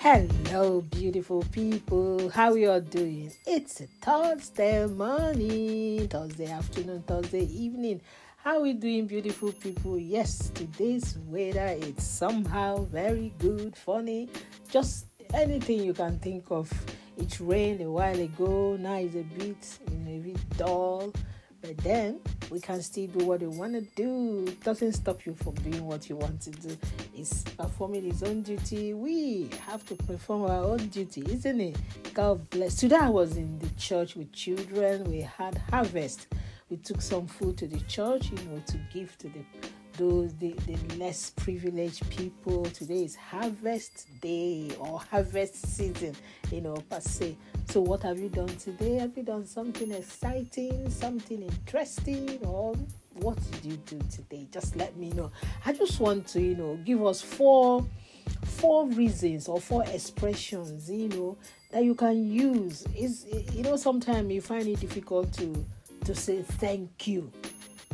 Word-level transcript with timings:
Hello, 0.00 0.80
beautiful 0.80 1.42
people. 1.50 2.30
How 2.30 2.54
you 2.54 2.70
all 2.70 2.80
doing? 2.80 3.32
It's 3.44 3.80
a 3.80 3.88
Thursday 4.00 4.86
morning, 4.86 6.06
Thursday 6.06 6.48
afternoon, 6.52 7.02
Thursday 7.02 7.46
evening. 7.46 8.00
How 8.36 8.60
we 8.60 8.74
doing, 8.74 9.08
beautiful 9.08 9.50
people? 9.50 9.98
Yes, 9.98 10.50
today's 10.50 11.18
weather 11.26 11.76
is 11.76 12.00
somehow 12.00 12.84
very 12.84 13.34
good, 13.40 13.74
funny, 13.74 14.28
just 14.70 15.06
anything 15.34 15.82
you 15.82 15.94
can 15.94 16.20
think 16.20 16.44
of. 16.52 16.70
It 17.16 17.40
rained 17.40 17.80
a 17.80 17.90
while 17.90 18.20
ago. 18.20 18.76
Now 18.76 18.98
it's 18.98 19.16
a 19.16 19.24
bit, 19.24 19.78
you 19.90 19.98
know, 19.98 20.12
a 20.12 20.18
bit 20.20 20.56
dull. 20.56 21.12
But 21.60 21.76
then 21.78 22.20
we 22.50 22.60
can 22.60 22.82
still 22.82 23.06
do 23.08 23.26
what 23.26 23.40
we 23.40 23.46
want 23.46 23.74
to 23.74 23.80
do. 23.80 24.44
It 24.46 24.62
doesn't 24.62 24.92
stop 24.92 25.26
you 25.26 25.34
from 25.34 25.54
doing 25.54 25.84
what 25.84 26.08
you 26.08 26.16
want 26.16 26.40
to 26.42 26.50
do. 26.50 26.76
It's 27.14 27.42
performing 27.42 28.04
his 28.04 28.22
own 28.22 28.42
duty. 28.42 28.94
We 28.94 29.50
have 29.66 29.84
to 29.86 29.94
perform 29.94 30.42
our 30.42 30.64
own 30.64 30.88
duty, 30.88 31.24
isn't 31.28 31.60
it? 31.60 31.76
God 32.14 32.48
bless. 32.50 32.76
Today 32.76 32.96
I 32.96 33.10
was 33.10 33.36
in 33.36 33.58
the 33.58 33.68
church 33.70 34.16
with 34.16 34.32
children. 34.32 35.04
We 35.04 35.20
had 35.20 35.58
harvest. 35.70 36.28
We 36.70 36.76
took 36.76 37.00
some 37.00 37.26
food 37.26 37.56
to 37.58 37.66
the 37.66 37.80
church, 37.80 38.30
you 38.30 38.36
know, 38.48 38.62
to 38.66 38.78
give 38.92 39.16
to 39.18 39.28
the 39.28 39.40
those 39.98 40.32
the, 40.36 40.54
the 40.66 40.96
less 40.96 41.30
privileged 41.30 42.08
people. 42.08 42.64
Today 42.66 43.04
is 43.04 43.16
harvest 43.16 44.06
day 44.22 44.70
or 44.78 45.00
harvest 45.00 45.66
season, 45.66 46.14
you 46.50 46.60
know, 46.60 46.76
per 46.88 47.00
se. 47.00 47.36
So 47.68 47.80
what 47.80 48.02
have 48.04 48.18
you 48.18 48.28
done 48.28 48.48
today? 48.56 48.94
Have 48.94 49.16
you 49.16 49.24
done 49.24 49.44
something 49.44 49.90
exciting, 49.90 50.88
something 50.88 51.42
interesting, 51.42 52.38
or 52.46 52.74
what 53.14 53.36
did 53.50 53.64
you 53.64 53.76
do 53.78 53.98
today? 54.10 54.46
Just 54.50 54.76
let 54.76 54.96
me 54.96 55.10
know. 55.10 55.30
I 55.66 55.72
just 55.72 56.00
want 56.00 56.28
to, 56.28 56.40
you 56.40 56.54
know, 56.54 56.78
give 56.84 57.04
us 57.04 57.20
four 57.20 57.84
four 58.44 58.86
reasons 58.88 59.48
or 59.48 59.60
four 59.60 59.84
expressions, 59.84 60.90
you 60.90 61.08
know, 61.08 61.36
that 61.72 61.84
you 61.84 61.94
can 61.94 62.24
use. 62.24 62.86
Is 62.96 63.26
you 63.52 63.64
know, 63.64 63.76
sometimes 63.76 64.30
you 64.32 64.40
find 64.40 64.66
it 64.68 64.80
difficult 64.80 65.32
to 65.34 65.66
to 66.04 66.14
say 66.14 66.42
thank 66.42 67.08
you 67.08 67.30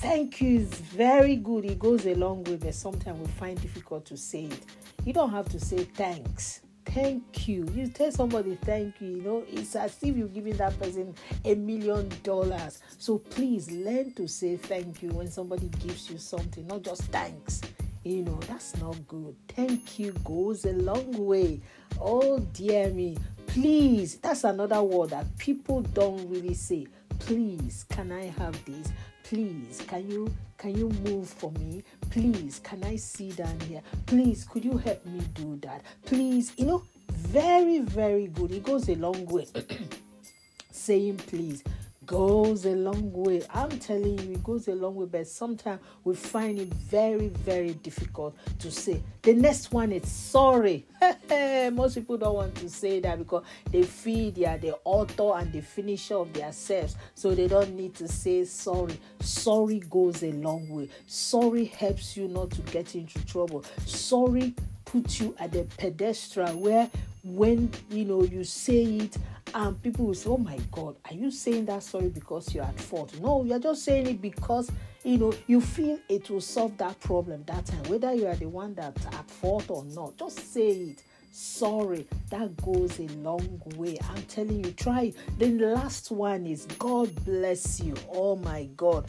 Thank 0.00 0.40
you 0.40 0.60
is 0.60 0.68
very 0.68 1.36
good. 1.36 1.66
It 1.66 1.78
goes 1.78 2.06
a 2.06 2.14
long 2.14 2.42
way, 2.44 2.56
but 2.56 2.74
sometimes 2.74 3.20
we 3.20 3.26
find 3.32 3.60
difficult 3.60 4.06
to 4.06 4.16
say 4.16 4.44
it. 4.44 4.64
You 5.04 5.12
don't 5.12 5.30
have 5.30 5.46
to 5.50 5.60
say 5.60 5.84
thanks. 5.84 6.62
Thank 6.86 7.46
you. 7.46 7.68
You 7.74 7.86
tell 7.86 8.10
somebody 8.10 8.56
thank 8.62 8.98
you, 9.02 9.08
you 9.08 9.22
know, 9.22 9.44
it's 9.46 9.76
as 9.76 9.98
if 10.02 10.16
you're 10.16 10.28
giving 10.28 10.56
that 10.56 10.80
person 10.80 11.14
a 11.44 11.54
million 11.54 12.10
dollars. 12.22 12.80
So 12.96 13.18
please 13.18 13.70
learn 13.70 14.12
to 14.14 14.26
say 14.26 14.56
thank 14.56 15.02
you 15.02 15.10
when 15.10 15.30
somebody 15.30 15.68
gives 15.68 16.10
you 16.10 16.16
something, 16.16 16.66
not 16.66 16.80
just 16.80 17.02
thanks. 17.12 17.60
You 18.02 18.22
know, 18.22 18.40
that's 18.48 18.78
not 18.78 18.96
good. 19.06 19.36
Thank 19.48 19.98
you 19.98 20.12
goes 20.24 20.64
a 20.64 20.72
long 20.72 21.12
way. 21.12 21.60
Oh, 22.00 22.38
dear 22.38 22.88
me. 22.88 23.18
Please, 23.46 24.16
that's 24.16 24.44
another 24.44 24.82
word 24.82 25.10
that 25.10 25.26
people 25.36 25.82
don't 25.82 26.26
really 26.30 26.54
say. 26.54 26.86
Please, 27.20 27.84
can 27.88 28.12
I 28.12 28.26
have 28.26 28.64
this? 28.64 28.92
please 29.30 29.80
can 29.86 30.10
you 30.10 30.28
can 30.58 30.76
you 30.76 30.88
move 31.04 31.28
for 31.28 31.52
me? 31.52 31.84
Please 32.10 32.60
can 32.64 32.82
i 32.82 32.96
sit 32.96 33.36
down 33.36 33.60
here? 33.60 33.80
Please 34.06 34.44
could 34.44 34.64
you 34.64 34.76
help 34.76 35.06
me 35.06 35.20
do 35.34 35.56
that? 35.62 35.82
Please 36.04 36.52
you 36.56 36.66
know 36.66 36.82
very 37.08 37.78
very 37.78 38.26
good. 38.26 38.50
It 38.50 38.64
goes 38.64 38.88
a 38.88 38.96
long 38.96 39.24
way. 39.26 39.46
Saying 40.72 41.18
please 41.18 41.62
goes 42.10 42.66
a 42.66 42.74
long 42.74 43.12
way. 43.12 43.40
I'm 43.54 43.70
telling 43.78 44.18
you, 44.18 44.32
it 44.32 44.42
goes 44.42 44.66
a 44.66 44.74
long 44.74 44.96
way, 44.96 45.06
but 45.06 45.28
sometimes 45.28 45.80
we 46.02 46.16
find 46.16 46.58
it 46.58 46.66
very, 46.66 47.28
very 47.28 47.74
difficult 47.74 48.34
to 48.58 48.68
say. 48.68 49.00
The 49.22 49.32
next 49.32 49.70
one 49.70 49.92
is 49.92 50.10
sorry. 50.10 50.88
Most 51.72 51.94
people 51.94 52.18
don't 52.18 52.34
want 52.34 52.56
to 52.56 52.68
say 52.68 52.98
that 52.98 53.16
because 53.16 53.44
they 53.70 53.84
feel 53.84 54.32
they 54.32 54.44
are 54.44 54.58
the 54.58 54.76
author 54.82 55.38
and 55.38 55.52
the 55.52 55.60
finisher 55.60 56.16
of 56.16 56.32
their 56.32 56.50
selves, 56.50 56.96
so 57.14 57.32
they 57.32 57.46
don't 57.46 57.76
need 57.76 57.94
to 57.94 58.08
say 58.08 58.44
sorry. 58.44 58.98
Sorry 59.20 59.78
goes 59.78 60.24
a 60.24 60.32
long 60.32 60.68
way. 60.68 60.88
Sorry 61.06 61.66
helps 61.66 62.16
you 62.16 62.26
not 62.26 62.50
to 62.50 62.62
get 62.62 62.96
into 62.96 63.24
trouble. 63.24 63.64
Sorry 63.86 64.56
puts 64.84 65.20
you 65.20 65.32
at 65.38 65.52
the 65.52 65.62
pedestal 65.76 66.58
where 66.58 66.90
when 67.22 67.70
you 67.90 68.04
know 68.04 68.24
you 68.24 68.42
say 68.42 68.82
it 68.82 69.16
and 69.54 69.82
people 69.82 70.06
will 70.06 70.14
say, 70.14 70.30
Oh 70.30 70.36
my 70.36 70.58
God, 70.70 70.96
are 71.08 71.14
you 71.14 71.30
saying 71.30 71.66
that 71.66 71.82
sorry 71.82 72.08
because 72.08 72.54
you're 72.54 72.64
at 72.64 72.78
fault? 72.80 73.18
No, 73.20 73.44
you're 73.44 73.58
just 73.58 73.84
saying 73.84 74.06
it 74.06 74.22
because 74.22 74.70
you 75.04 75.18
know 75.18 75.32
you 75.46 75.60
feel 75.60 75.98
it 76.08 76.28
will 76.30 76.40
solve 76.40 76.76
that 76.78 76.98
problem 77.00 77.44
that 77.46 77.66
time, 77.66 77.82
whether 77.84 78.12
you 78.14 78.26
are 78.26 78.36
the 78.36 78.48
one 78.48 78.74
that's 78.74 79.06
at 79.06 79.30
fault 79.30 79.66
or 79.68 79.84
not. 79.84 80.16
Just 80.16 80.52
say 80.52 80.68
it. 80.68 81.04
Sorry, 81.32 82.08
that 82.30 82.56
goes 82.60 82.98
a 82.98 83.06
long 83.18 83.62
way. 83.76 83.96
I'm 84.10 84.22
telling 84.22 84.64
you, 84.64 84.72
try. 84.72 85.12
Then 85.38 85.58
the 85.58 85.68
last 85.68 86.10
one 86.10 86.44
is 86.44 86.66
God 86.78 87.14
bless 87.24 87.80
you. 87.80 87.94
Oh 88.12 88.34
my 88.36 88.68
God, 88.76 89.06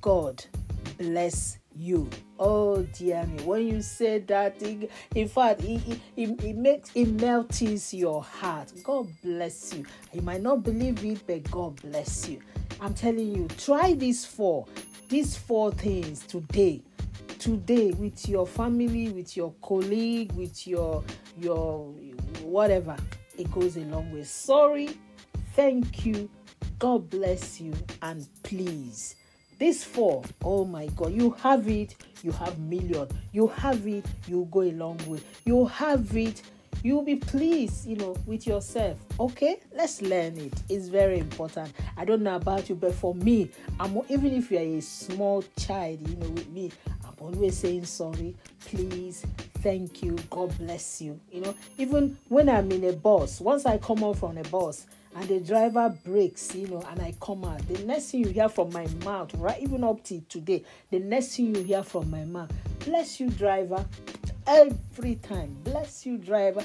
God 0.00 0.42
bless 0.96 1.58
you. 1.76 2.08
Oh 2.40 2.82
dear 2.82 3.24
me, 3.26 3.42
when 3.42 3.66
you 3.66 3.82
say 3.82 4.20
that, 4.20 4.62
it, 4.62 4.90
in 5.14 5.26
fact, 5.26 5.62
it, 5.64 5.80
it, 6.16 6.44
it, 6.44 6.56
makes 6.56 6.90
it 6.94 7.06
melts 7.06 7.92
your 7.92 8.22
heart. 8.22 8.72
God 8.84 9.08
bless 9.24 9.74
you. 9.74 9.84
You 10.12 10.22
might 10.22 10.40
not 10.42 10.62
believe 10.62 11.04
it, 11.04 11.26
but 11.26 11.50
God 11.50 11.80
bless 11.82 12.28
you. 12.28 12.40
I'm 12.80 12.94
telling 12.94 13.34
you, 13.34 13.48
try 13.58 13.94
these 13.94 14.24
four, 14.24 14.66
these 15.08 15.36
four 15.36 15.72
things 15.72 16.20
today. 16.26 16.80
Today, 17.40 17.90
with 17.92 18.28
your 18.28 18.46
family, 18.46 19.10
with 19.10 19.36
your 19.36 19.52
colleague, 19.62 20.32
with 20.32 20.66
your 20.66 21.04
your 21.40 21.92
whatever, 22.42 22.96
it 23.36 23.50
goes 23.50 23.76
a 23.76 23.80
long 23.80 24.12
way. 24.12 24.22
Sorry, 24.24 24.90
thank 25.54 26.04
you, 26.06 26.28
God 26.78 27.10
bless 27.10 27.60
you, 27.60 27.74
and 28.02 28.26
please 28.42 29.16
these 29.58 29.82
four, 29.82 30.22
oh 30.44 30.64
my 30.64 30.86
God, 30.88 31.12
you 31.12 31.30
have 31.42 31.68
it, 31.68 31.96
you 32.22 32.30
have 32.32 32.58
million. 32.58 33.08
You 33.32 33.48
have 33.48 33.86
it, 33.86 34.06
you 34.28 34.46
go 34.50 34.62
a 34.62 34.70
long 34.72 34.98
way. 35.06 35.20
You 35.44 35.66
have 35.66 36.16
it, 36.16 36.42
you'll 36.82 37.02
be 37.02 37.16
pleased, 37.16 37.86
you 37.86 37.96
know, 37.96 38.16
with 38.24 38.46
yourself. 38.46 38.96
Okay, 39.18 39.58
let's 39.74 40.00
learn 40.00 40.38
it. 40.38 40.52
It's 40.68 40.86
very 40.88 41.18
important. 41.18 41.72
I 41.96 42.04
don't 42.04 42.22
know 42.22 42.36
about 42.36 42.68
you, 42.68 42.76
but 42.76 42.94
for 42.94 43.14
me, 43.16 43.50
I'm 43.80 44.00
even 44.08 44.32
if 44.32 44.50
you're 44.50 44.60
a 44.60 44.80
small 44.80 45.42
child, 45.58 46.08
you 46.08 46.16
know, 46.16 46.30
with 46.30 46.48
me, 46.50 46.70
I'm 47.04 47.14
always 47.18 47.58
saying 47.58 47.84
sorry, 47.86 48.36
please, 48.64 49.26
thank 49.58 50.02
you, 50.04 50.16
God 50.30 50.56
bless 50.58 51.02
you. 51.02 51.18
You 51.32 51.40
know, 51.40 51.54
even 51.78 52.16
when 52.28 52.48
I'm 52.48 52.70
in 52.70 52.84
a 52.84 52.92
bus, 52.92 53.40
once 53.40 53.66
I 53.66 53.78
come 53.78 54.04
out 54.04 54.18
from 54.18 54.38
a 54.38 54.44
bus, 54.44 54.86
and 55.14 55.28
the 55.28 55.40
driver 55.40 55.94
brakes, 56.04 56.54
you 56.54 56.68
know, 56.68 56.82
and 56.90 57.00
I 57.00 57.14
come 57.20 57.44
out. 57.44 57.66
The 57.68 57.84
next 57.84 58.10
thing 58.10 58.24
you 58.24 58.30
hear 58.30 58.48
from 58.48 58.72
my 58.72 58.86
mouth, 59.04 59.34
right, 59.34 59.60
even 59.60 59.84
up 59.84 60.04
to 60.04 60.20
today, 60.22 60.64
the 60.90 61.00
next 61.00 61.36
thing 61.36 61.54
you 61.54 61.62
hear 61.62 61.82
from 61.82 62.10
my 62.10 62.24
mouth, 62.24 62.52
bless 62.84 63.18
you, 63.20 63.30
driver, 63.30 63.84
every 64.46 65.16
time, 65.16 65.56
bless 65.64 66.06
you, 66.06 66.18
driver, 66.18 66.62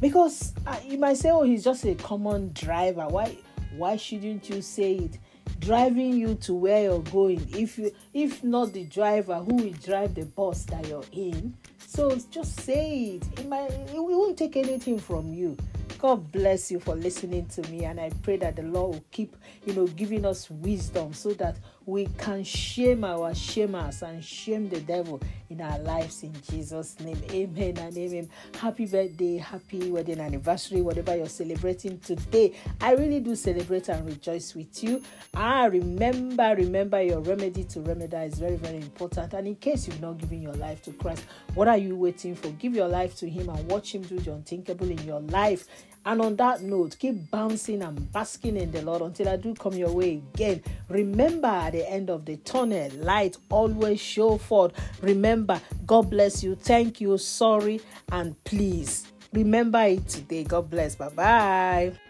because 0.00 0.52
uh, 0.66 0.78
you 0.84 0.98
might 0.98 1.16
say, 1.16 1.30
oh, 1.30 1.42
he's 1.42 1.64
just 1.64 1.84
a 1.84 1.94
common 1.94 2.50
driver. 2.52 3.06
Why, 3.08 3.36
why 3.76 3.96
shouldn't 3.96 4.48
you 4.50 4.60
say 4.60 4.94
it? 4.94 5.18
Driving 5.60 6.14
you 6.14 6.34
to 6.36 6.54
where 6.54 6.82
you're 6.82 6.98
going. 7.00 7.46
If 7.56 7.78
you, 7.78 7.92
if 8.12 8.44
not 8.44 8.72
the 8.72 8.84
driver, 8.84 9.36
who 9.36 9.54
will 9.54 9.72
drive 9.72 10.14
the 10.14 10.24
bus 10.24 10.64
that 10.64 10.86
you're 10.88 11.04
in? 11.12 11.54
So 11.86 12.16
just 12.30 12.60
say 12.60 13.16
it. 13.16 13.38
It 13.38 13.48
might, 13.48 13.70
it 13.70 13.94
won't 13.94 14.36
take 14.36 14.56
anything 14.56 14.98
from 14.98 15.32
you. 15.32 15.56
God 16.04 16.30
bless 16.32 16.70
you 16.70 16.80
for 16.80 16.94
listening 16.94 17.46
to 17.46 17.62
me, 17.70 17.86
and 17.86 17.98
I 17.98 18.10
pray 18.22 18.36
that 18.36 18.56
the 18.56 18.62
Lord 18.62 18.94
will 18.94 19.04
keep, 19.10 19.34
you 19.64 19.72
know, 19.72 19.86
giving 19.86 20.26
us 20.26 20.50
wisdom 20.50 21.14
so 21.14 21.32
that 21.32 21.56
we 21.86 22.08
can 22.18 22.44
shame 22.44 23.04
our 23.04 23.30
shamers 23.30 24.02
and 24.02 24.22
shame 24.22 24.68
the 24.68 24.80
devil 24.80 25.18
in 25.48 25.62
our 25.62 25.78
lives 25.78 26.22
in 26.22 26.34
Jesus' 26.50 27.00
name. 27.00 27.18
Amen 27.30 27.78
and 27.78 27.96
amen. 27.96 28.28
Happy 28.60 28.84
birthday, 28.84 29.38
happy 29.38 29.90
wedding 29.90 30.20
anniversary, 30.20 30.82
whatever 30.82 31.16
you're 31.16 31.26
celebrating 31.26 31.98
today. 32.00 32.54
I 32.82 32.92
really 32.92 33.20
do 33.20 33.34
celebrate 33.34 33.88
and 33.88 34.06
rejoice 34.06 34.54
with 34.54 34.84
you. 34.84 35.02
Ah, 35.34 35.64
remember, 35.64 36.54
remember 36.54 37.02
your 37.02 37.20
remedy 37.20 37.64
to 37.64 37.80
remedy 37.80 38.16
is 38.16 38.38
very, 38.38 38.56
very 38.56 38.76
important. 38.76 39.32
And 39.32 39.46
in 39.46 39.56
case 39.56 39.86
you've 39.86 40.02
not 40.02 40.18
given 40.18 40.42
your 40.42 40.54
life 40.54 40.82
to 40.82 40.92
Christ, 40.92 41.24
what 41.54 41.68
are 41.68 41.78
you 41.78 41.96
waiting 41.96 42.34
for? 42.34 42.48
Give 42.50 42.74
your 42.74 42.88
life 42.88 43.16
to 43.16 43.28
Him 43.28 43.48
and 43.48 43.70
watch 43.70 43.94
Him 43.94 44.02
do 44.02 44.18
the 44.18 44.32
unthinkable 44.32 44.90
in 44.90 45.02
your 45.06 45.20
life 45.20 45.66
and 46.06 46.20
on 46.20 46.36
that 46.36 46.62
note, 46.62 46.96
keep 46.98 47.30
bouncing 47.30 47.82
and 47.82 48.12
basking 48.12 48.56
in 48.56 48.70
the 48.70 48.82
Lord 48.82 49.02
until 49.02 49.28
I 49.28 49.36
do 49.36 49.54
come 49.54 49.74
your 49.74 49.92
way 49.92 50.22
again. 50.34 50.62
Remember, 50.88 51.48
at 51.48 51.72
the 51.72 51.90
end 51.90 52.10
of 52.10 52.24
the 52.24 52.36
tunnel, 52.38 52.90
light 52.96 53.36
always 53.50 54.00
show 54.00 54.36
forth. 54.36 54.72
Remember, 55.02 55.60
God 55.86 56.10
bless 56.10 56.42
you. 56.44 56.54
Thank 56.56 57.00
you. 57.00 57.16
Sorry 57.16 57.80
and 58.12 58.42
please. 58.44 59.06
Remember 59.32 59.82
it 59.82 60.06
today. 60.08 60.44
God 60.44 60.70
bless. 60.70 60.94
Bye 60.94 61.08
bye. 61.08 62.03